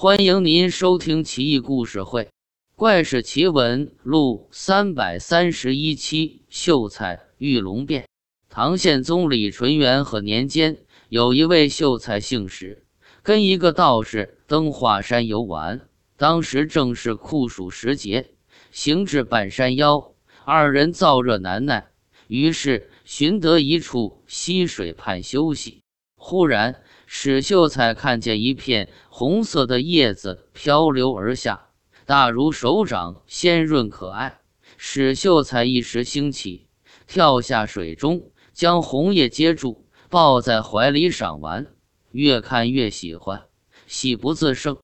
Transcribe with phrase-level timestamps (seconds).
[0.00, 2.22] 欢迎您收听《奇异故事会·
[2.76, 6.42] 怪事奇闻录》三百三十一期。
[6.48, 8.06] 秀才遇龙变。
[8.48, 12.86] 唐宪宗李纯元和年间，有一位秀才姓史，
[13.24, 15.80] 跟一个道士登华山游玩。
[16.16, 18.30] 当时正是酷暑时节，
[18.70, 20.12] 行至半山腰，
[20.44, 21.88] 二人燥热难耐，
[22.28, 25.82] 于是寻得一处溪水畔休息。
[26.20, 31.68] 忽然，史秀才看见一片红色的叶子漂流而下，
[32.04, 34.40] 大如手掌，鲜润可爱。
[34.76, 36.66] 史秀才一时兴起，
[37.06, 41.68] 跳下水中，将红叶接住，抱在怀里赏玩，
[42.10, 43.44] 越看越喜欢，
[43.86, 44.76] 喜不自胜。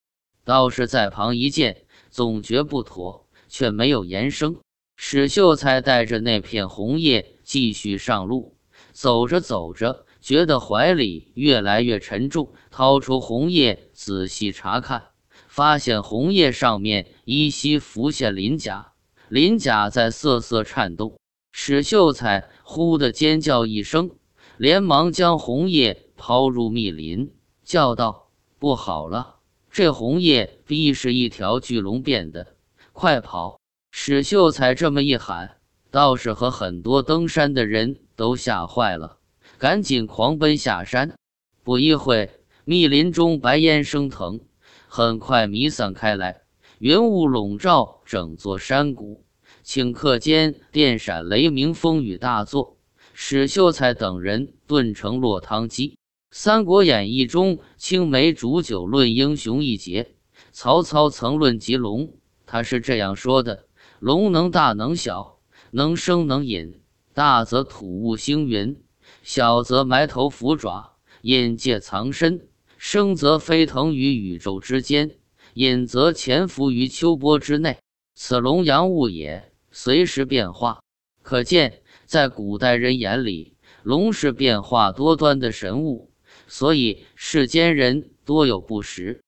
[0.45, 4.57] 道士在旁一见，总觉不妥，却没有言声。
[4.97, 8.57] 史秀才带着那片红叶继续上路，
[8.93, 10.07] 走着走着。
[10.25, 15.09] 觉得怀里越来越沉重，掏出红叶仔细查看，
[15.49, 18.95] 发现红叶上面依稀浮现鳞甲，
[19.29, 21.19] 鳞甲在瑟瑟颤动。
[21.53, 24.13] 史秀才忽的尖叫一声，
[24.57, 27.31] 连忙将红叶抛入密林，
[27.63, 29.41] 叫道：“不好了，
[29.71, 32.57] 这红叶必是一条巨龙变的，
[32.95, 33.61] 快跑！”
[33.93, 35.59] 史秀才这么一喊，
[35.91, 39.19] 道士和很多登山的人都吓坏了。
[39.59, 41.17] 赶紧狂奔下山，
[41.63, 42.31] 不一会，
[42.65, 44.41] 密林中白烟升腾，
[44.89, 46.43] 很快弥散开来，
[46.79, 49.25] 云雾笼罩整座山谷。
[49.65, 52.77] 顷刻间，电闪雷鸣，风雨大作。
[53.15, 55.91] 史秀才等人炖成落汤鸡。
[56.31, 60.17] 《三国演义》中青梅煮酒论英雄一节，
[60.51, 62.13] 曹操曾论及龙，
[62.45, 63.67] 他是这样说的
[64.01, 65.39] ：“龙能大能小，
[65.71, 66.81] 能生能隐，
[67.15, 68.83] 大则吐雾星云。”
[69.25, 72.41] 小则埋头伏爪，隐介藏身；
[72.77, 75.17] 生则飞腾于宇宙之间，
[75.55, 77.79] 隐则潜伏于秋波之内。
[78.15, 80.83] 此龙阳物也，随时变化。
[81.23, 86.11] 可见，在古代人眼里，龙是变化多端的神物，
[86.47, 89.24] 所以世间人多有不识。